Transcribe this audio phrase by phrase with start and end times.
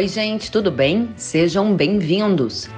[0.00, 1.10] Oi, gente, tudo bem?
[1.14, 2.70] Sejam bem-vindos.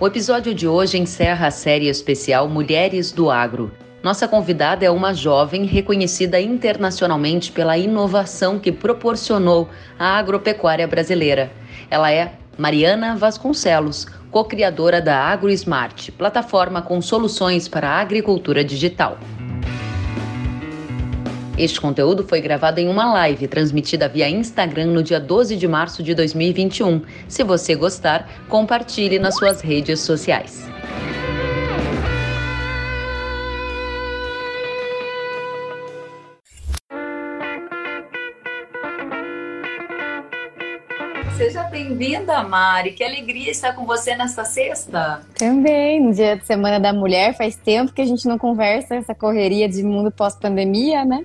[0.00, 3.70] O episódio de hoje encerra a série especial Mulheres do Agro.
[4.02, 9.68] Nossa convidada é uma jovem reconhecida internacionalmente pela inovação que proporcionou
[9.98, 11.52] à agropecuária brasileira.
[11.90, 19.18] Ela é Mariana Vasconcelos, co-criadora da AgroSmart, plataforma com soluções para a agricultura digital.
[21.58, 26.02] Este conteúdo foi gravado em uma live transmitida via Instagram no dia 12 de março
[26.02, 27.02] de 2021.
[27.28, 30.70] Se você gostar, compartilhe nas suas redes sociais.
[41.36, 42.92] Seja bem-vinda, Mari.
[42.92, 45.22] Que alegria estar com você nesta sexta.
[45.34, 49.14] Também, no dia de Semana da Mulher, faz tempo que a gente não conversa essa
[49.14, 51.24] correria de mundo pós-pandemia, né?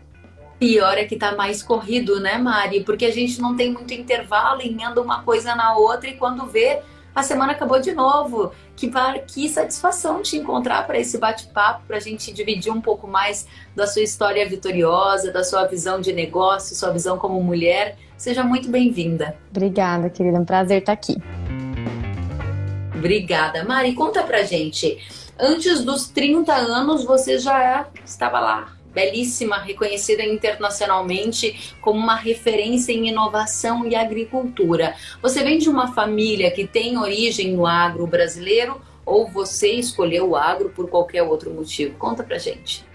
[0.66, 2.84] Pior é que tá mais corrido, né, Mari?
[2.84, 6.82] Porque a gente não tem muito intervalo, emenda uma coisa na outra e quando vê,
[7.14, 8.52] a semana acabou de novo.
[8.76, 8.92] Que,
[9.28, 13.86] que satisfação te encontrar para esse bate-papo, para a gente dividir um pouco mais da
[13.86, 17.96] sua história vitoriosa, da sua visão de negócio, sua visão como mulher.
[18.18, 19.38] Seja muito bem-vinda.
[19.52, 20.38] Obrigada, querida.
[20.38, 21.16] É um prazer estar aqui.
[22.96, 23.64] Obrigada.
[23.64, 24.98] Mari, conta pra gente.
[25.40, 33.10] Antes dos 30 anos, você já estava lá belíssima, reconhecida internacionalmente como uma referência em
[33.10, 34.96] inovação e agricultura.
[35.22, 40.36] Você vem de uma família que tem origem no agro brasileiro ou você escolheu o
[40.36, 41.96] agro por qualquer outro motivo?
[41.98, 42.86] Conta pra gente.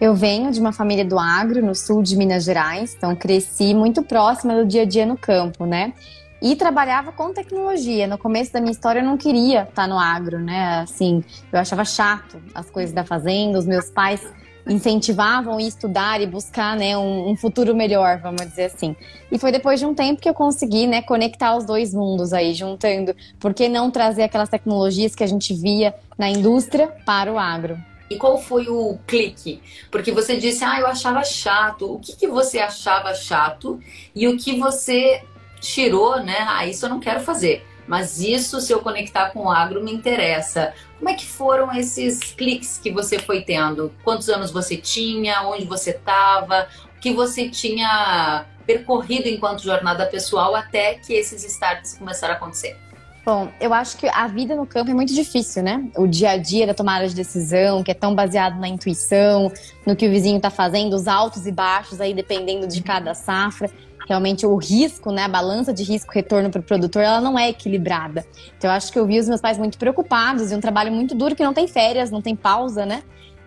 [0.00, 4.02] Eu venho de uma família do agro no sul de Minas Gerais, então cresci muito
[4.02, 5.92] próxima do dia a dia no campo, né?
[6.40, 8.08] E trabalhava com tecnologia.
[8.08, 10.80] No começo da minha história eu não queria estar no agro, né?
[10.80, 14.20] Assim, eu achava chato as coisas da fazenda, os meus pais
[14.66, 18.94] incentivavam a estudar e buscar né, um, um, futuro melhor, vamos dizer assim.
[19.30, 22.54] E foi depois de um tempo que eu consegui né, conectar os dois mundos aí,
[22.54, 27.38] juntando, por que não trazer aquelas tecnologias que a gente via na indústria para o
[27.38, 27.76] agro?
[28.12, 29.62] E qual foi o clique?
[29.90, 31.94] Porque você disse, ah, eu achava chato.
[31.94, 33.80] O que, que você achava chato
[34.14, 35.22] e o que você
[35.60, 36.36] tirou, né?
[36.46, 37.64] Ah, isso eu não quero fazer.
[37.92, 40.72] Mas isso, se eu conectar com o agro, me interessa.
[40.96, 43.92] Como é que foram esses cliques que você foi tendo?
[44.02, 45.42] Quantos anos você tinha?
[45.42, 46.68] Onde você estava?
[46.96, 52.78] O que você tinha percorrido enquanto jornada pessoal até que esses starts começaram a acontecer?
[53.26, 55.84] Bom, eu acho que a vida no campo é muito difícil, né?
[55.94, 59.52] O dia a dia da tomada de decisão, que é tão baseado na intuição,
[59.86, 63.70] no que o vizinho está fazendo, os altos e baixos aí dependendo de cada safra
[64.08, 68.24] realmente o risco, né, a balança de risco-retorno para o produtor, ela não é equilibrada.
[68.56, 71.14] Então eu acho que eu vi os meus pais muito preocupados e um trabalho muito
[71.14, 73.02] duro que não tem férias, não tem pausa, né?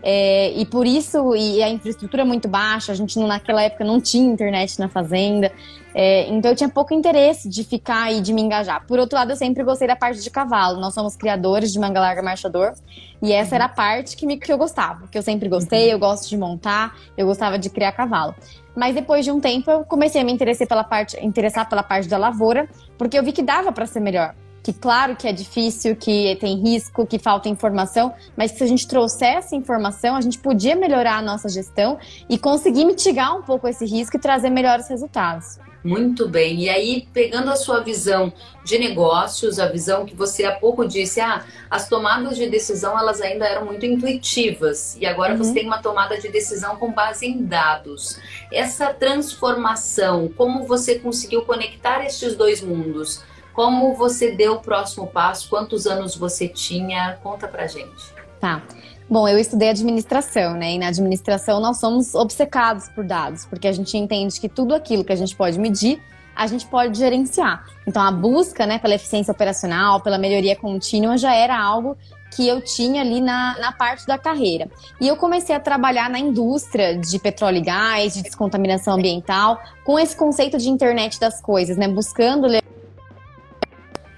[0.08, 4.00] É, e por isso, e a infraestrutura é muito baixa, a gente naquela época não
[4.00, 5.52] tinha internet na fazenda,
[5.97, 8.85] é, então eu tinha pouco interesse de ficar e de me engajar.
[8.85, 12.01] Por outro lado, eu sempre gostei da parte de cavalo, nós somos criadores de manga
[12.01, 12.73] larga marchador,
[13.22, 15.97] e essa era a parte que, me, que eu gostava, que eu sempre gostei, eu
[15.97, 18.35] gosto de montar, eu gostava de criar cavalo.
[18.75, 22.09] Mas depois de um tempo eu comecei a me interessar pela parte, interessar pela parte
[22.09, 22.67] da lavoura,
[22.97, 24.35] porque eu vi que dava para ser melhor.
[24.62, 28.85] Que claro que é difícil, que tem risco, que falta informação, mas se a gente
[28.85, 33.85] trouxesse informação, a gente podia melhorar a nossa gestão e conseguir mitigar um pouco esse
[33.85, 35.63] risco e trazer melhores resultados.
[35.85, 36.63] Muito bem.
[36.63, 41.22] E aí, pegando a sua visão de negócios, a visão que você há pouco disse,
[41.22, 45.38] ah, as tomadas de decisão elas ainda eram muito intuitivas e agora uhum.
[45.38, 48.19] você tem uma tomada de decisão com base em dados.
[48.51, 53.24] Essa transformação, como você conseguiu conectar estes dois mundos?
[53.53, 55.47] Como você deu o próximo passo?
[55.47, 57.19] Quantos anos você tinha?
[57.22, 58.15] Conta pra gente.
[58.45, 58.61] Tá.
[59.09, 60.73] Bom, eu estudei administração, né?
[60.73, 65.03] E na administração nós somos obcecados por dados, porque a gente entende que tudo aquilo
[65.03, 66.00] que a gente pode medir,
[66.35, 67.66] a gente pode gerenciar.
[67.88, 71.97] Então a busca, né, pela eficiência operacional, pela melhoria contínua já era algo
[72.35, 74.69] que eu tinha ali na, na parte da carreira.
[75.01, 79.98] E eu comecei a trabalhar na indústria de petróleo e gás, de descontaminação ambiental, com
[79.98, 81.88] esse conceito de internet das coisas, né?
[81.88, 82.45] Buscando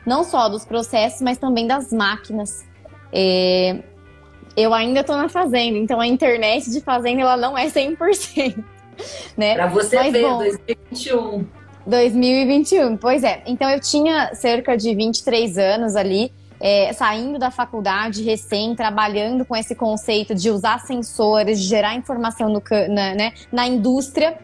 [0.06, 2.66] não só dos processos, mas também das máquinas.
[3.14, 3.82] É,
[4.58, 8.56] eu ainda tô na fazenda, então a internet de fazenda ela não é 100%.
[9.38, 9.54] Né?
[9.54, 11.46] Para você Mas, ver, bom, 2021.
[11.86, 13.44] 2021, pois é.
[13.46, 19.56] Então eu tinha cerca de 23 anos ali, é, saindo da faculdade recém, trabalhando com
[19.56, 24.36] esse conceito de usar sensores, de gerar informação no, na, né, na indústria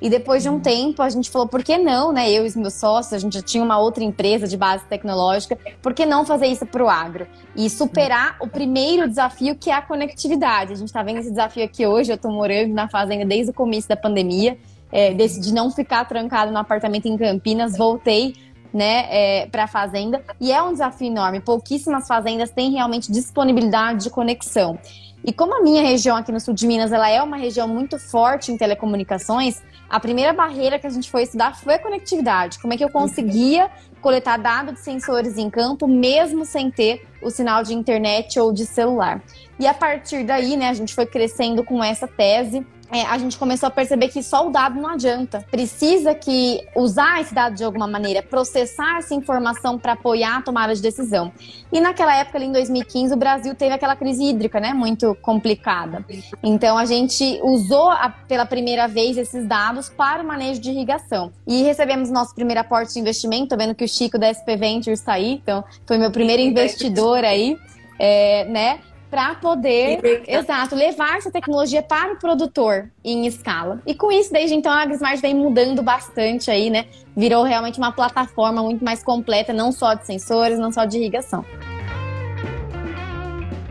[0.00, 2.30] e depois de um tempo, a gente falou, por que não, né?
[2.30, 5.58] Eu e os meus sócios, a gente já tinha uma outra empresa de base tecnológica,
[5.82, 7.26] por que não fazer isso para o agro?
[7.56, 10.72] E superar o primeiro desafio, que é a conectividade.
[10.72, 13.54] A gente está vendo esse desafio aqui hoje, eu estou morando na fazenda desde o
[13.54, 14.56] começo da pandemia.
[14.90, 18.34] é, decidi não ficar trancado no apartamento em Campinas, voltei
[18.72, 20.22] né, é, para a fazenda.
[20.40, 21.40] E é um desafio enorme.
[21.40, 24.78] Pouquíssimas fazendas têm realmente disponibilidade de conexão.
[25.24, 27.98] E como a minha região aqui no sul de Minas, ela é uma região muito
[27.98, 32.58] forte em telecomunicações, a primeira barreira que a gente foi estudar foi a conectividade.
[32.58, 33.70] Como é que eu conseguia
[34.00, 38.64] coletar dados de sensores em campo, mesmo sem ter o sinal de internet ou de
[38.64, 39.20] celular.
[39.58, 43.36] E a partir daí, né, a gente foi crescendo com essa tese é, a gente
[43.38, 45.44] começou a perceber que só o dado não adianta.
[45.50, 50.74] Precisa que usar esse dado de alguma maneira, processar essa informação para apoiar a tomada
[50.74, 51.32] de decisão.
[51.70, 56.04] E naquela época, ali em 2015, o Brasil teve aquela crise hídrica, né, muito complicada.
[56.42, 61.30] Então a gente usou a, pela primeira vez esses dados para o manejo de irrigação.
[61.46, 65.00] E recebemos nosso primeiro aporte de investimento, tô vendo que o Chico da SP Ventures
[65.00, 67.58] está aí, então foi meu primeiro investidor aí.
[68.00, 68.78] É, né?
[69.10, 73.80] Para poder, exato, levar essa tecnologia para o produtor em escala.
[73.86, 76.86] E com isso, desde então, a AgriSmart vem mudando bastante aí, né?
[77.16, 81.44] Virou realmente uma plataforma muito mais completa, não só de sensores, não só de irrigação.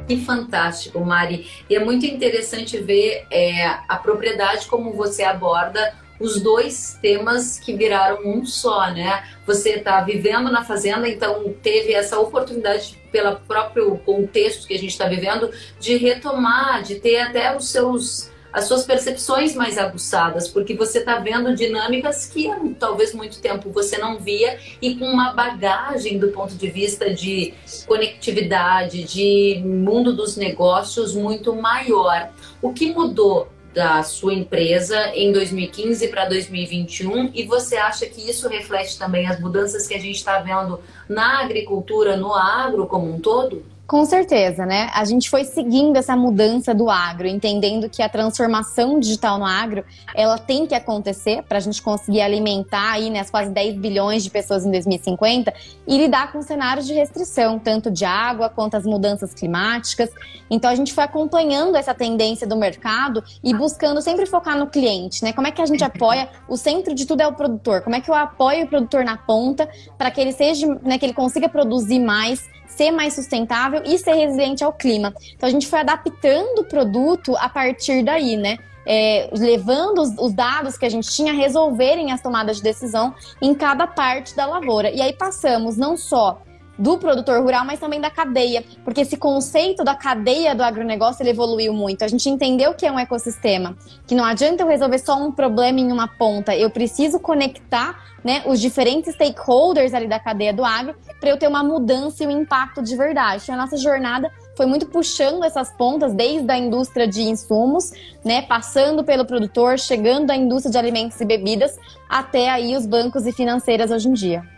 [0.07, 1.47] Que fantástico, Mari.
[1.69, 7.73] E é muito interessante ver é, a propriedade como você aborda os dois temas que
[7.73, 9.23] viraram um só, né?
[9.45, 14.91] Você está vivendo na fazenda, então teve essa oportunidade, pelo próprio contexto que a gente
[14.91, 15.49] está vivendo,
[15.79, 21.19] de retomar, de ter até os seus as suas percepções mais aguçadas, porque você está
[21.19, 22.49] vendo dinâmicas que
[22.79, 27.53] talvez muito tempo você não via e com uma bagagem do ponto de vista de
[27.85, 32.31] conectividade, de mundo dos negócios muito maior.
[32.59, 33.47] O que mudou
[33.77, 39.39] da sua empresa em 2015 para 2021 e você acha que isso reflete também as
[39.39, 43.63] mudanças que a gente está vendo na agricultura, no agro como um todo?
[43.87, 44.89] Com certeza, né?
[44.93, 49.85] A gente foi seguindo essa mudança do agro, entendendo que a transformação digital no agro,
[50.13, 54.25] ela tem que acontecer para a gente conseguir alimentar aí, né, as quase 10 bilhões
[54.25, 55.53] de pessoas em 2050
[55.87, 60.09] e lidar com cenários de restrição, tanto de água quanto as mudanças climáticas.
[60.49, 65.23] Então a gente foi acompanhando essa tendência do mercado e buscando sempre focar no cliente,
[65.23, 65.31] né?
[65.31, 66.27] Como é que a gente apoia?
[66.49, 67.81] O centro de tudo é o produtor.
[67.81, 71.05] Como é que eu apoio o produtor na ponta para que ele seja, né, que
[71.05, 75.13] ele consiga produzir mais ser mais sustentável e ser resiliente ao clima.
[75.35, 78.57] Então a gente foi adaptando o produto a partir daí, né?
[78.89, 83.53] É, levando os, os, dados que a gente tinha resolverem as tomadas de decisão em
[83.53, 84.89] cada parte da lavoura.
[84.89, 86.41] E aí passamos não só
[86.77, 91.31] do produtor rural, mas também da cadeia, porque esse conceito da cadeia do agronegócio ele
[91.31, 92.03] evoluiu muito.
[92.03, 93.75] A gente entendeu que é um ecossistema,
[94.05, 98.43] que não adianta eu resolver só um problema em uma ponta, eu preciso conectar né,
[98.45, 102.31] os diferentes stakeholders ali da cadeia do agro para eu ter uma mudança e um
[102.31, 103.43] impacto de verdade.
[103.43, 107.91] Então, a nossa jornada foi muito puxando essas pontas, desde a indústria de insumos,
[108.25, 111.77] né, passando pelo produtor, chegando à indústria de alimentos e bebidas,
[112.09, 114.56] até aí os bancos e financeiras hoje em dia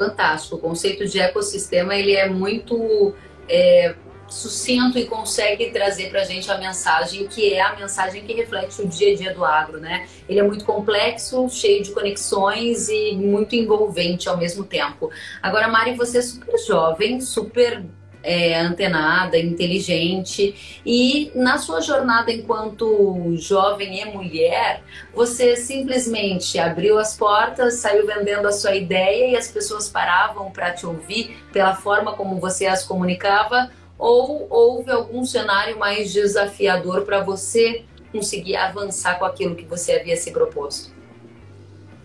[0.00, 0.56] fantástico.
[0.56, 3.14] O conceito de ecossistema ele é muito
[3.46, 3.94] é,
[4.26, 8.80] sucinto e consegue trazer para a gente a mensagem que é a mensagem que reflete
[8.80, 10.08] o dia a dia do agro, né?
[10.26, 15.10] Ele é muito complexo, cheio de conexões e muito envolvente ao mesmo tempo.
[15.42, 17.84] Agora, Mari, você é super jovem, super
[18.22, 24.82] é, antenada, inteligente e na sua jornada enquanto jovem e mulher,
[25.14, 30.72] você simplesmente abriu as portas, saiu vendendo a sua ideia e as pessoas paravam para
[30.72, 37.22] te ouvir pela forma como você as comunicava ou houve algum cenário mais desafiador para
[37.22, 40.90] você conseguir avançar com aquilo que você havia se proposto?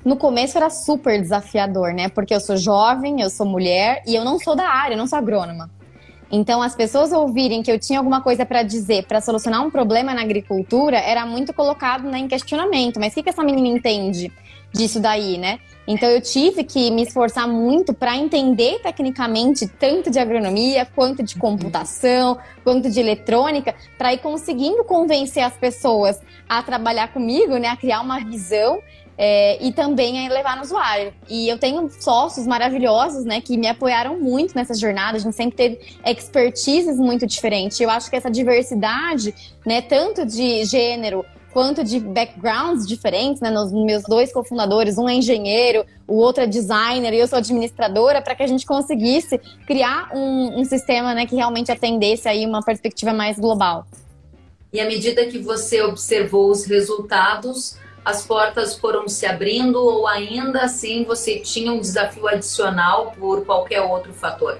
[0.03, 2.10] No começo era super desafiador, né?
[2.10, 5.07] Porque eu sou jovem, eu sou mulher e eu não sou da área, eu não
[5.07, 5.72] sou agrônoma.
[6.36, 10.13] Então, as pessoas ouvirem que eu tinha alguma coisa para dizer para solucionar um problema
[10.13, 13.00] na agricultura era muito colocado né, em questionamento.
[13.00, 14.30] Mas o que, que essa menina entende
[14.74, 15.60] disso daí, né?
[15.88, 21.38] Então, eu tive que me esforçar muito para entender tecnicamente tanto de agronomia, quanto de
[21.38, 27.77] computação, quanto de eletrônica, para ir conseguindo convencer as pessoas a trabalhar comigo, né, a
[27.77, 28.82] criar uma visão
[29.17, 31.13] é, e também a levar no usuário.
[31.29, 35.17] E eu tenho sócios maravilhosos, né, que me apoiaram muito nessa jornada.
[35.17, 37.79] A gente sempre teve expertises muito diferentes.
[37.79, 39.34] Eu acho que essa diversidade,
[39.65, 45.13] né, tanto de gênero quanto de backgrounds diferentes, né, nos meus dois cofundadores, um é
[45.13, 50.10] engenheiro, o outro é designer e eu sou administradora, para que a gente conseguisse criar
[50.13, 53.88] um, um sistema, né, que realmente atendesse aí uma perspectiva mais global.
[54.74, 60.62] E à medida que você observou os resultados, as portas foram se abrindo ou ainda
[60.62, 64.59] assim você tinha um desafio adicional por qualquer outro fator?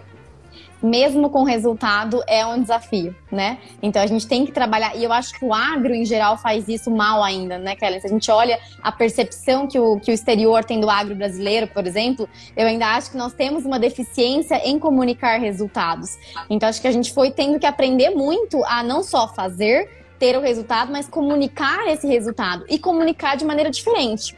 [0.86, 3.58] mesmo com resultado, é um desafio, né?
[3.82, 6.68] Então a gente tem que trabalhar, e eu acho que o agro em geral faz
[6.68, 8.00] isso mal ainda, né, Kellen?
[8.00, 11.68] Se a gente olha a percepção que o, que o exterior tem do agro brasileiro,
[11.68, 16.18] por exemplo, eu ainda acho que nós temos uma deficiência em comunicar resultados.
[16.50, 20.38] Então acho que a gente foi tendo que aprender muito a não só fazer, ter
[20.38, 24.36] o resultado, mas comunicar esse resultado e comunicar de maneira diferente.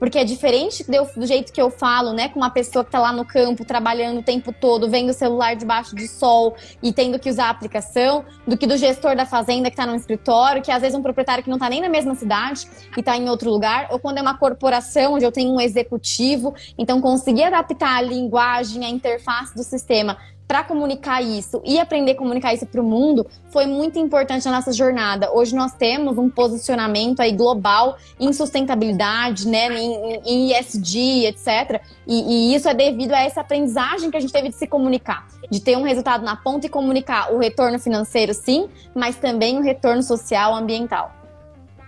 [0.00, 3.12] Porque é diferente do, jeito que eu falo, né, com uma pessoa que tá lá
[3.12, 7.28] no campo trabalhando o tempo todo, vendo o celular debaixo de sol e tendo que
[7.28, 10.80] usar a aplicação, do que do gestor da fazenda que tá no escritório, que às
[10.80, 13.50] vezes é um proprietário que não tá nem na mesma cidade e tá em outro
[13.50, 18.00] lugar, ou quando é uma corporação onde eu tenho um executivo, então conseguir adaptar a
[18.00, 20.16] linguagem, a interface do sistema
[20.50, 24.56] para comunicar isso e aprender a comunicar isso para o mundo foi muito importante na
[24.56, 25.30] nossa jornada.
[25.32, 31.80] Hoje nós temos um posicionamento aí global em sustentabilidade, né, em, em ESG, etc.
[32.04, 35.28] E, e, isso é devido a essa aprendizagem que a gente teve de se comunicar,
[35.48, 39.62] de ter um resultado na ponta e comunicar o retorno financeiro, sim, mas também o
[39.62, 41.14] retorno social, ambiental.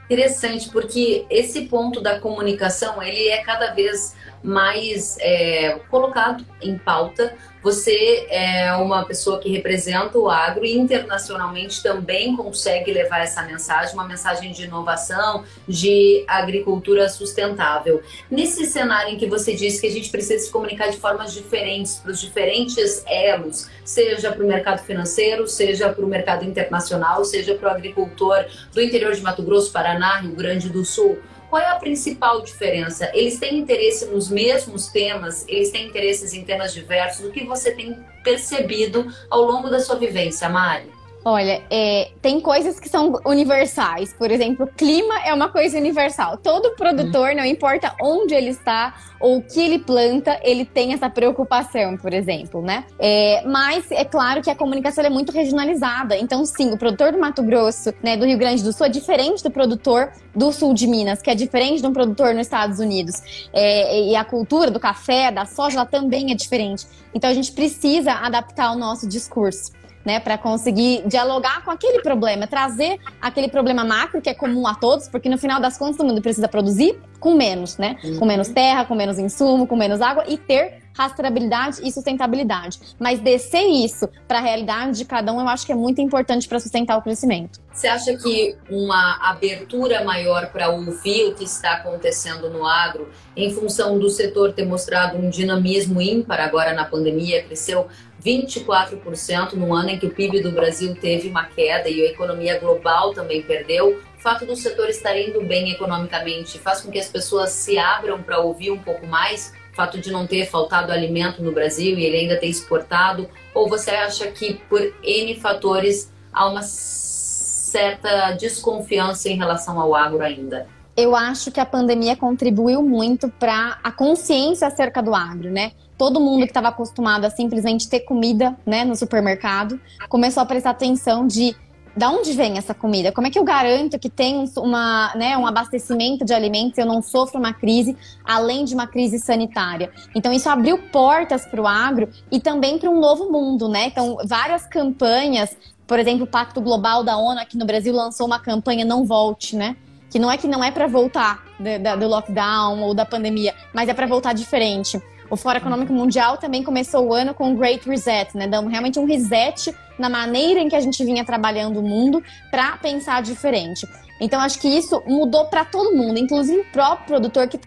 [0.04, 7.34] Interessante, porque esse ponto da comunicação ele é cada vez mais é, colocado em pauta
[7.62, 13.94] você é uma pessoa que representa o agro e internacionalmente também consegue levar essa mensagem,
[13.94, 18.02] uma mensagem de inovação, de agricultura sustentável.
[18.28, 21.96] Nesse cenário em que você disse que a gente precisa se comunicar de formas diferentes
[21.96, 27.54] para os diferentes elos, seja para o mercado financeiro, seja para o mercado internacional, seja
[27.54, 31.20] para o agricultor do interior de Mato Grosso, Paraná, Rio Grande do Sul
[31.52, 33.11] qual é a principal diferença?
[33.12, 37.26] Eles têm interesse nos mesmos temas, eles têm interesses em temas diversos.
[37.26, 37.94] O que você tem
[38.25, 41.01] percebido ao longo da sua vivência, Mari?
[41.24, 44.12] Olha, é, tem coisas que são universais.
[44.12, 46.36] Por exemplo, clima é uma coisa universal.
[46.36, 47.36] Todo produtor, hum.
[47.36, 52.12] não importa onde ele está ou o que ele planta, ele tem essa preocupação, por
[52.12, 52.84] exemplo, né?
[52.98, 56.16] É, mas é claro que a comunicação é muito regionalizada.
[56.16, 59.44] Então, sim, o produtor do Mato Grosso, né, do Rio Grande do Sul, é diferente
[59.44, 63.48] do produtor do sul de Minas, que é diferente de um produtor nos Estados Unidos.
[63.52, 66.84] É, e a cultura do café, da soja, ela também é diferente.
[67.14, 69.70] Então, a gente precisa adaptar o nosso discurso
[70.04, 74.75] né, para conseguir dialogar com aquele problema, trazer aquele problema macro que é comum a
[74.75, 77.97] todos, porque no final das contas todo mundo precisa produzir com menos, né?
[78.18, 82.78] Com menos terra, com menos insumo, com menos água e ter rastreabilidade e sustentabilidade.
[82.99, 86.49] Mas descer isso para a realidade de cada um, eu acho que é muito importante
[86.49, 87.61] para sustentar o crescimento.
[87.72, 93.50] Você acha que uma abertura maior para ouvir o que está acontecendo no agro, em
[93.50, 97.88] função do setor ter mostrado um dinamismo ímpar agora na pandemia, cresceu
[98.25, 102.58] 24% no ano em que o PIB do Brasil teve uma queda e a economia
[102.58, 104.00] global também perdeu.
[104.16, 108.22] O fato do setor estar indo bem economicamente faz com que as pessoas se abram
[108.22, 109.52] para ouvir um pouco mais.
[109.74, 113.28] Fato de não ter faltado alimento no Brasil e ele ainda ter exportado?
[113.54, 120.22] Ou você acha que por N fatores há uma certa desconfiança em relação ao agro
[120.22, 120.66] ainda?
[120.94, 125.72] Eu acho que a pandemia contribuiu muito para a consciência acerca do agro, né?
[126.02, 130.70] todo mundo que estava acostumado a simplesmente ter comida, né, no supermercado, começou a prestar
[130.70, 131.54] atenção de
[131.96, 133.12] da onde vem essa comida?
[133.12, 136.87] Como é que eu garanto que tem uma, né, um abastecimento de alimentos e eu
[136.87, 139.90] não sofro uma crise, além de uma crise sanitária?
[140.14, 143.87] Então, isso abriu portas para o agro e também para um novo mundo, né?
[143.87, 145.56] Então, várias campanhas,
[145.87, 149.54] por exemplo, o Pacto Global da ONU aqui no Brasil lançou uma campanha Não Volte,
[149.54, 149.76] né?
[150.11, 153.88] Que não é que não é para voltar do, do lockdown ou da pandemia, mas
[153.88, 155.00] é para voltar diferente.
[155.32, 158.46] O Fórum Econômico Mundial também começou o ano com o Great Reset, né?
[158.46, 162.76] Dando realmente um reset na maneira em que a gente vinha trabalhando o mundo para
[162.76, 163.87] pensar diferente.
[164.20, 167.58] Então acho que isso mudou para todo mundo, inclusive o próprio produtor que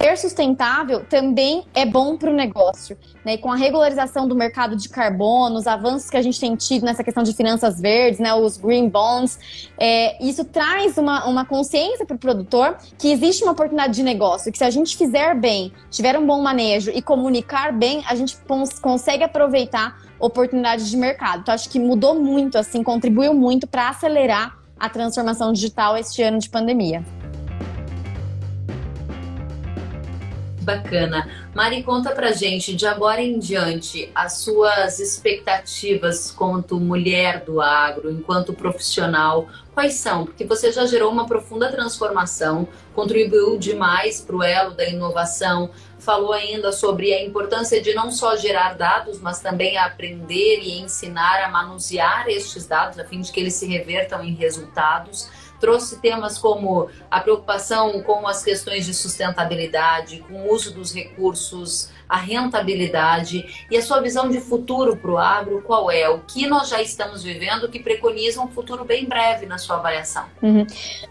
[0.00, 2.96] Ser sustentável também é bom para o negócio.
[3.24, 3.34] Né?
[3.34, 6.84] E com a regularização do mercado de carbono, os avanços que a gente tem tido
[6.84, 8.34] nessa questão de finanças verdes, né?
[8.34, 9.38] os green bonds,
[9.78, 14.50] é, isso traz uma, uma consciência para o produtor que existe uma oportunidade de negócio,
[14.50, 18.36] que se a gente fizer bem, tiver um bom manejo e comunicar bem, a gente
[18.48, 21.40] cons consegue aproveitar oportunidades de mercado.
[21.40, 26.38] Então, acho que mudou muito, assim, contribuiu muito para acelerar a transformação digital este ano
[26.38, 27.04] de pandemia.
[30.62, 31.28] Bacana.
[31.54, 38.10] Mari, conta pra gente, de agora em diante, as suas expectativas quanto mulher do agro,
[38.10, 40.24] enquanto profissional, quais são?
[40.24, 46.32] Porque você já gerou uma profunda transformação, contribuiu demais para o elo da inovação, falou
[46.32, 51.48] ainda sobre a importância de não só gerar dados, mas também aprender e ensinar a
[51.48, 55.28] manusear estes dados, a fim de que eles se revertam em resultados
[55.62, 61.88] trouxe temas como a preocupação com as questões de sustentabilidade, com o uso dos recursos,
[62.08, 66.08] a rentabilidade e a sua visão de futuro para o agro, qual é?
[66.08, 70.24] O que nós já estamos vivendo que preconiza um futuro bem breve na sua avaliação?
[70.42, 70.66] Uhum.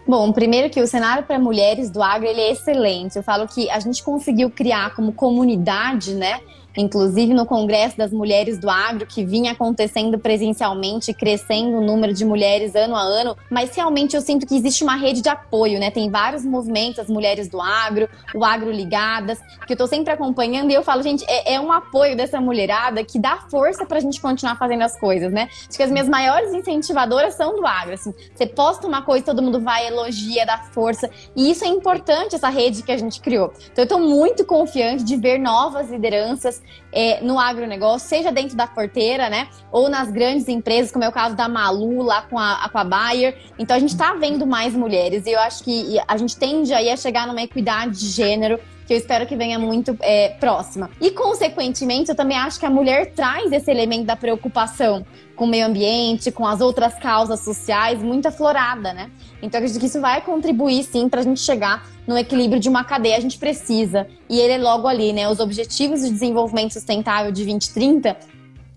[0.06, 3.16] Bom, primeiro que o cenário para mulheres do agro ele é excelente.
[3.16, 6.42] Eu falo que a gente conseguiu criar como comunidade, né?
[6.76, 12.24] Inclusive no Congresso das Mulheres do Agro, que vinha acontecendo presencialmente, crescendo o número de
[12.24, 15.90] mulheres ano a ano, mas realmente eu sinto que existe uma rede de apoio, né?
[15.90, 20.70] Tem vários movimentos, as mulheres do agro, o agro ligadas, que eu tô sempre acompanhando
[20.70, 24.20] e eu falo, gente, é, é um apoio dessa mulherada que dá força pra gente
[24.20, 25.48] continuar fazendo as coisas, né?
[25.68, 29.42] Acho que as minhas maiores incentivadoras são do agro, assim, você posta uma coisa, todo
[29.42, 33.52] mundo vai, elogia, dá força, e isso é importante, essa rede que a gente criou.
[33.70, 36.61] Então eu tô muito confiante de ver novas lideranças
[36.92, 39.48] é, no agronegócio, seja dentro da porteira, né?
[39.70, 42.84] Ou nas grandes empresas, como é o caso da Malu, lá com a, com a
[42.84, 43.36] Bayer.
[43.58, 46.90] Então a gente está vendo mais mulheres e eu acho que a gente tende aí
[46.90, 50.90] a chegar numa equidade de gênero que eu espero que venha muito é, próxima.
[51.00, 55.48] E, consequentemente, eu também acho que a mulher traz esse elemento da preocupação com o
[55.48, 59.10] meio ambiente, com as outras causas sociais, muito aflorada, né?
[59.42, 62.68] Então, eu acredito que isso vai contribuir, sim, para a gente chegar no equilíbrio de
[62.68, 63.16] uma cadeia.
[63.16, 65.28] A gente precisa, e ele é logo ali, né?
[65.28, 68.32] Os Objetivos de Desenvolvimento Sustentável de 2030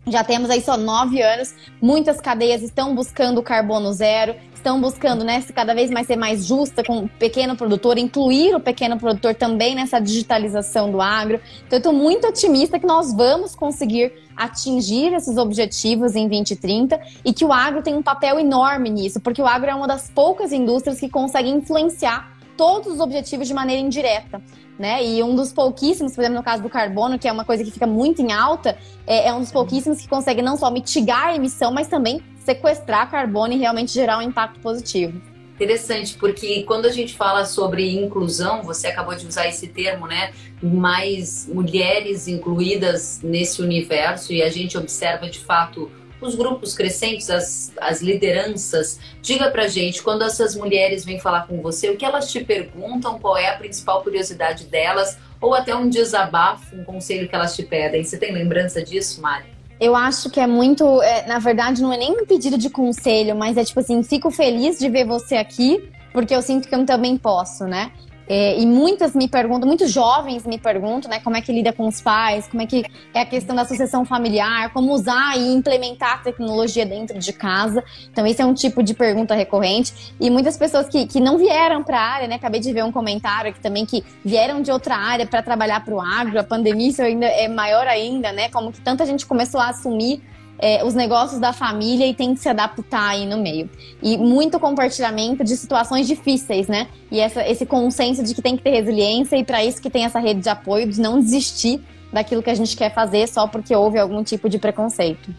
[0.08, 4.36] já temos aí só nove anos, muitas cadeias estão buscando carbono zero,
[4.66, 8.60] estão buscando, né, cada vez mais ser mais justa com o pequeno produtor, incluir o
[8.60, 11.40] pequeno produtor também nessa digitalização do agro.
[11.68, 17.32] Então, eu estou muito otimista que nós vamos conseguir atingir esses objetivos em 2030 e
[17.32, 20.52] que o agro tem um papel enorme nisso, porque o agro é uma das poucas
[20.52, 24.42] indústrias que consegue influenciar todos os objetivos de maneira indireta
[24.78, 25.04] né?
[25.04, 27.72] E um dos pouquíssimos, por exemplo, no caso do carbono, que é uma coisa que
[27.72, 31.36] fica muito em alta, é, é um dos pouquíssimos que consegue não só mitigar a
[31.36, 35.22] emissão, mas também sequestrar carbono e realmente gerar um impacto positivo.
[35.56, 40.34] Interessante, porque quando a gente fala sobre inclusão, você acabou de usar esse termo, né?
[40.62, 47.72] Mais mulheres incluídas nesse universo e a gente observa de fato os grupos crescentes, as,
[47.80, 49.00] as lideranças.
[49.22, 53.18] Diga pra gente, quando essas mulheres vêm falar com você, o que elas te perguntam,
[53.18, 57.64] qual é a principal curiosidade delas, ou até um desabafo, um conselho que elas te
[57.64, 58.04] pedem.
[58.04, 59.55] Você tem lembrança disso, Mari?
[59.80, 63.36] Eu acho que é muito, é, na verdade, não é nem um pedido de conselho,
[63.36, 66.86] mas é tipo assim, fico feliz de ver você aqui, porque eu sinto que eu
[66.86, 67.92] também posso, né?
[68.28, 71.88] É, e muitas me perguntam, muitos jovens me perguntam, né, como é que lida com
[71.88, 72.84] os pais, como é que
[73.14, 77.84] é a questão da sucessão familiar, como usar e implementar a tecnologia dentro de casa.
[78.12, 80.16] Então, esse é um tipo de pergunta recorrente.
[80.20, 82.92] E muitas pessoas que, que não vieram para a área, né, acabei de ver um
[82.92, 86.40] comentário aqui também que vieram de outra área para trabalhar para o agro.
[86.40, 90.22] A pandemia isso ainda é maior ainda, né, como que tanta gente começou a assumir
[90.60, 93.70] é, os negócios da família e tem que se adaptar aí no meio.
[94.02, 96.88] E muito compartilhamento de situações difíceis, né?
[97.12, 100.06] E essa, esse consenso de que tem que ter resiliência e para isso que tem
[100.06, 103.76] essa rede de apoio, de não desistir daquilo que a gente quer fazer só porque
[103.76, 105.34] houve algum tipo de preconceito.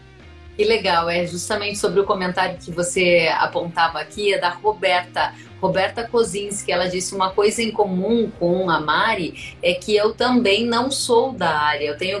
[0.55, 5.31] Que legal, é justamente sobre o comentário que você apontava aqui, é da Roberta.
[5.61, 10.65] Roberta Kozinski, ela disse uma coisa em comum com a Mari é que eu também
[10.65, 11.85] não sou da área.
[11.85, 12.19] Eu tenho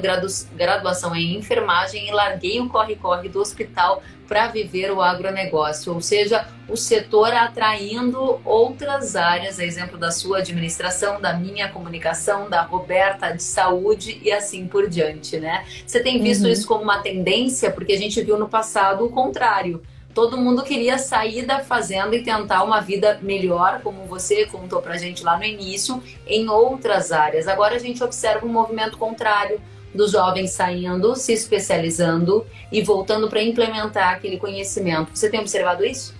[0.53, 6.45] graduação em enfermagem e larguei o corre-corre do hospital para viver o agronegócio, ou seja,
[6.67, 13.31] o setor atraindo outras áreas, a exemplo da sua administração, da minha comunicação, da Roberta
[13.31, 15.65] de saúde e assim por diante, né?
[15.85, 16.51] Você tem visto uhum.
[16.51, 19.81] isso como uma tendência, porque a gente viu no passado o contrário
[20.17, 24.97] todo mundo queria sair da fazenda e tentar uma vida melhor, como você contou pra
[24.97, 27.47] gente lá no início, em outras áreas.
[27.47, 29.61] Agora a gente observa um movimento contrário
[29.93, 35.11] dos jovens saindo, se especializando e voltando para implementar aquele conhecimento.
[35.13, 36.15] Você tem observado isso?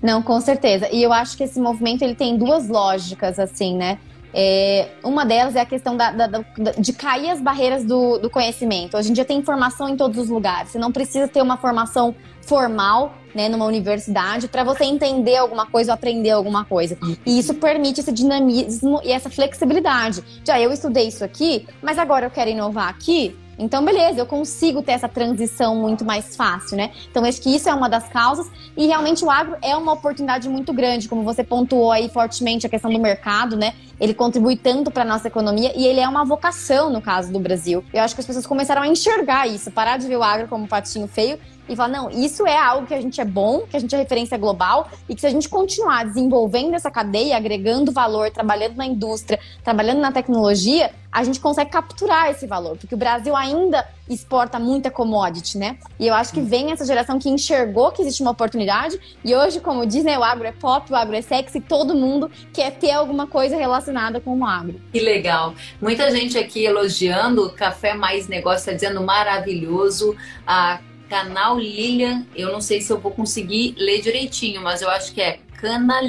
[0.00, 0.88] Não, com certeza.
[0.92, 3.98] E eu acho que esse movimento ele tem duas lógicas, assim, né?
[4.32, 6.44] É, uma delas é a questão da, da, da,
[6.78, 8.96] de cair as barreiras do, do, conhecimento.
[8.96, 10.70] Hoje em dia tem informação em todos os lugares.
[10.70, 15.92] Você não precisa ter uma formação formal, né, numa universidade, para você entender alguma coisa
[15.92, 16.96] ou aprender alguma coisa.
[17.26, 20.22] E isso permite esse dinamismo e essa flexibilidade.
[20.44, 23.36] Já eu estudei isso aqui, mas agora eu quero inovar aqui.
[23.58, 26.90] Então, beleza, eu consigo ter essa transição muito mais fácil, né?
[27.10, 28.50] Então, acho que isso é uma das causas.
[28.76, 32.68] E realmente o agro é uma oportunidade muito grande, como você pontuou aí fortemente a
[32.68, 33.74] questão do mercado, né?
[34.00, 37.84] Ele contribui tanto para nossa economia e ele é uma vocação no caso do Brasil.
[37.92, 40.64] Eu acho que as pessoas começaram a enxergar isso, parar de ver o agro como
[40.64, 43.76] um patinho feio e falar: não, isso é algo que a gente é bom, que
[43.76, 47.92] a gente é referência global e que se a gente continuar desenvolvendo essa cadeia, agregando
[47.92, 52.98] valor, trabalhando na indústria, trabalhando na tecnologia, a gente consegue capturar esse valor, porque o
[52.98, 55.78] Brasil ainda exporta muita commodity, né?
[55.98, 59.60] E eu acho que vem essa geração que enxergou que existe uma oportunidade e hoje,
[59.60, 62.90] como diz, né, o agro é pop, o agro é sexy, todo mundo quer ter
[62.90, 64.80] alguma coisa relacionada com o agro.
[64.92, 65.54] Que legal.
[65.80, 70.16] Muita gente aqui elogiando, Café Mais Negócio está dizendo maravilhoso.
[70.46, 75.12] A Canal Lilian, eu não sei se eu vou conseguir ler direitinho, mas eu acho
[75.12, 76.00] que é Cana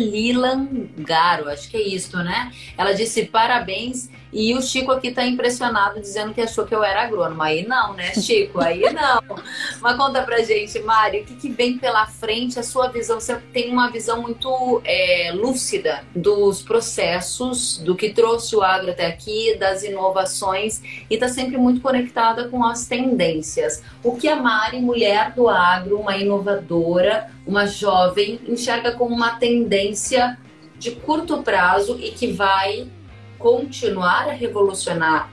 [0.97, 2.51] Garo, acho que é isso, né?
[2.77, 7.03] Ela disse parabéns e o Chico aqui tá impressionado dizendo que achou que eu era
[7.03, 7.41] agrônomo.
[7.41, 8.59] Aí não, né, Chico?
[8.59, 9.21] Aí não.
[9.79, 13.17] Mas conta pra gente, Mari, o que, que vem pela frente, a sua visão?
[13.17, 19.05] Você tem uma visão muito é, lúcida dos processos, do que trouxe o agro até
[19.05, 23.81] aqui, das inovações e tá sempre muito conectada com as tendências.
[24.03, 30.37] O que a Mari, mulher do agro, uma inovadora, uma jovem, enxerga como uma tendência
[30.77, 32.89] de curto prazo e que vai
[33.37, 35.29] continuar a revolucionar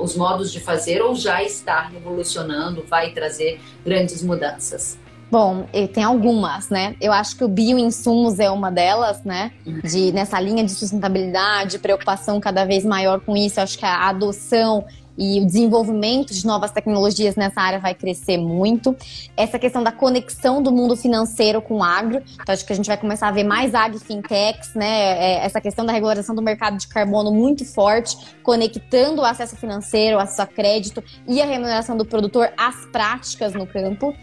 [0.00, 4.98] os modos de fazer ou já está revolucionando, vai trazer grandes mudanças?
[5.30, 6.94] Bom, tem algumas, né?
[7.00, 9.50] Eu acho que o bioinsumos é uma delas, né?
[9.82, 13.58] De, nessa linha de sustentabilidade, preocupação cada vez maior com isso.
[13.58, 14.84] Eu acho que a adoção
[15.16, 18.96] e o desenvolvimento de novas tecnologias nessa área vai crescer muito.
[19.36, 22.86] Essa questão da conexão do mundo financeiro com o agro, então acho que a gente
[22.86, 24.86] vai começar a ver mais ag fintechs, né?
[24.86, 30.16] É, essa questão da regularização do mercado de carbono muito forte, conectando o acesso financeiro,
[30.16, 34.14] o acesso a crédito e a remuneração do produtor às práticas no campo.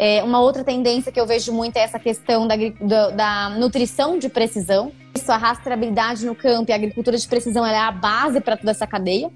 [0.00, 4.16] É, uma outra tendência que eu vejo muito é essa questão da, da, da nutrição
[4.16, 4.92] de precisão.
[5.12, 8.70] Isso, a rastreabilidade no campo e a agricultura de precisão é a base para toda
[8.70, 9.28] essa cadeia.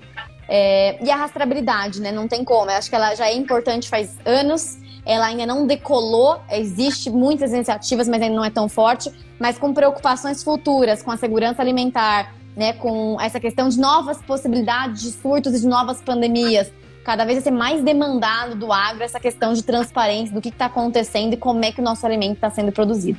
[0.54, 2.12] É, e a rastreabilidade, né?
[2.12, 2.70] Não tem como.
[2.70, 4.76] Eu acho que ela já é importante faz anos.
[5.06, 6.42] Ela ainda não decolou.
[6.50, 9.10] Existe muitas iniciativas, mas ainda não é tão forte.
[9.40, 12.74] Mas com preocupações futuras, com a segurança alimentar, né?
[12.74, 16.70] Com essa questão de novas possibilidades de surtos e de novas pandemias.
[17.02, 20.66] Cada vez vai ser mais demandado do agro essa questão de transparência do que está
[20.66, 23.18] acontecendo e como é que o nosso alimento está sendo produzido.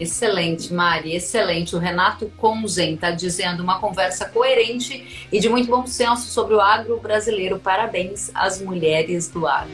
[0.00, 1.76] Excelente, Mari, excelente.
[1.76, 6.60] O Renato Conzen está dizendo uma conversa coerente e de muito bom senso sobre o
[6.60, 7.58] agro brasileiro.
[7.58, 9.70] Parabéns às mulheres do agro.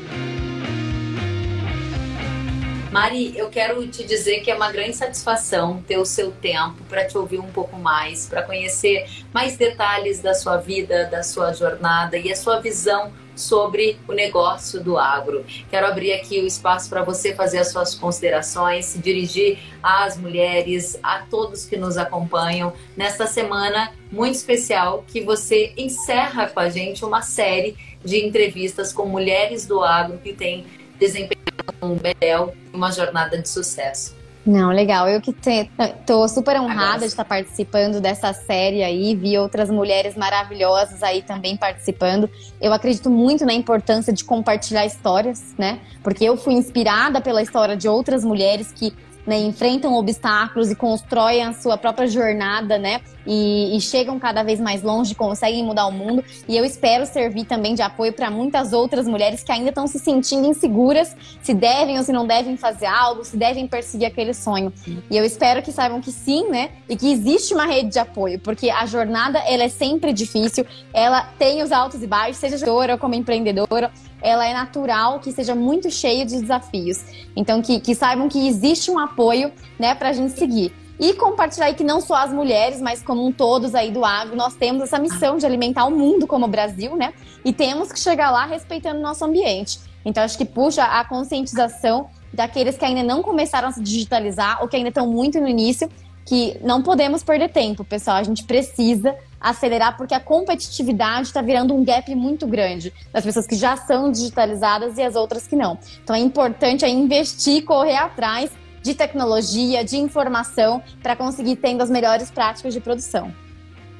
[2.90, 7.06] Mari, eu quero te dizer que é uma grande satisfação ter o seu tempo para
[7.06, 12.16] te ouvir um pouco mais, para conhecer mais detalhes da sua vida, da sua jornada
[12.16, 15.44] e a sua visão sobre o negócio do agro.
[15.70, 20.98] Quero abrir aqui o espaço para você fazer as suas considerações, se dirigir às mulheres,
[21.02, 27.04] a todos que nos acompanham nesta semana muito especial que você encerra com a gente
[27.04, 30.64] uma série de entrevistas com mulheres do agro que têm
[30.98, 31.36] desempenhado
[31.82, 34.15] um bel uma jornada de sucesso.
[34.46, 35.08] Não, legal.
[35.08, 35.34] Eu que
[35.76, 41.56] estou super honrada de estar participando dessa série aí, vi outras mulheres maravilhosas aí também
[41.56, 42.30] participando.
[42.60, 45.80] Eu acredito muito na importância de compartilhar histórias, né?
[46.00, 48.94] Porque eu fui inspirada pela história de outras mulheres que
[49.26, 53.00] né, enfrentam obstáculos e constroem a sua própria jornada, né?
[53.26, 56.24] E, e, chegam cada vez mais longe, conseguem mudar o mundo.
[56.48, 59.98] E eu espero servir também de apoio para muitas outras mulheres que ainda estão se
[59.98, 64.72] sentindo inseguras se devem ou se não devem fazer algo, se devem perseguir aquele sonho.
[65.10, 66.70] E eu espero que saibam que sim, né?
[66.88, 71.22] E que existe uma rede de apoio, porque a jornada ela é sempre difícil, ela
[71.36, 73.90] tem os altos e baixos, seja gestora como empreendedora
[74.26, 77.04] ela é natural, que seja muito cheia de desafios.
[77.36, 80.74] Então, que, que saibam que existe um apoio, né, para a gente seguir.
[80.98, 84.34] E compartilhar aí que não só as mulheres, mas como um todos aí do agro,
[84.34, 87.12] nós temos essa missão de alimentar o mundo como o Brasil, né?
[87.44, 89.78] E temos que chegar lá respeitando o nosso ambiente.
[90.04, 94.68] Então, acho que puxa a conscientização daqueles que ainda não começaram a se digitalizar ou
[94.68, 95.88] que ainda estão muito no início,
[96.26, 98.16] que não podemos perder tempo, pessoal.
[98.16, 103.46] A gente precisa acelerar porque a competitividade está virando um gap muito grande das pessoas
[103.46, 105.78] que já são digitalizadas e as outras que não.
[106.02, 108.50] Então é importante é investir, correr atrás
[108.82, 113.32] de tecnologia, de informação para conseguir tendo as melhores práticas de produção.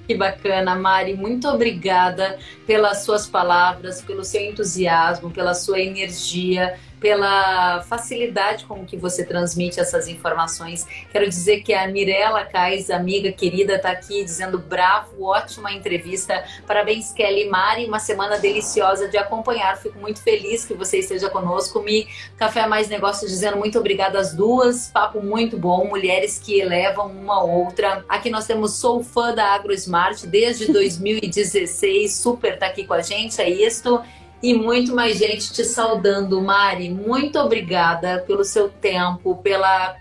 [0.07, 1.17] Que bacana, Mari.
[1.17, 8.97] Muito obrigada pelas suas palavras, pelo seu entusiasmo, pela sua energia pela facilidade com que
[8.97, 10.87] você transmite essas informações.
[11.13, 16.45] Quero dizer que a Mirella Cais, amiga querida, está aqui dizendo bravo, ótima entrevista.
[16.67, 19.77] Parabéns, Kelly Mari, uma semana deliciosa de acompanhar.
[19.77, 21.81] Fico muito feliz que você esteja conosco.
[21.83, 24.89] Me Café Mais Negócios dizendo muito obrigada às duas.
[24.89, 28.05] Papo muito bom, mulheres que elevam uma outra.
[28.09, 33.41] Aqui nós temos Sou Fã da AgroSmart desde 2016, super tá aqui com a gente,
[33.41, 34.01] é isso.
[34.47, 36.41] E muito mais gente te saudando.
[36.41, 39.97] Mari, muito obrigada pelo seu tempo, pela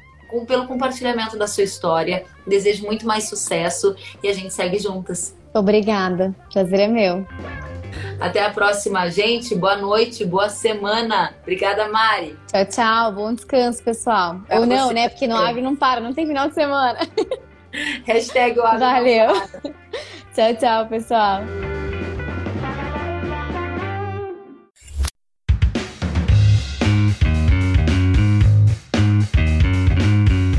[0.47, 2.25] pelo compartilhamento da sua história.
[2.45, 5.35] Desejo muito mais sucesso e a gente segue juntas.
[5.53, 6.35] Obrigada.
[6.51, 7.25] Prazer é meu.
[8.19, 9.55] Até a próxima, gente.
[9.55, 11.33] Boa noite, boa semana.
[11.41, 12.37] Obrigada, Mari.
[12.51, 13.11] Tchau, tchau.
[13.13, 14.41] Bom descanso, pessoal.
[14.45, 15.09] Pra Ou não, né?
[15.09, 16.99] Porque no Ave não para, não tem final de semana.
[18.05, 19.33] Hashtag o Valeu.
[20.35, 21.41] tchau, tchau, pessoal.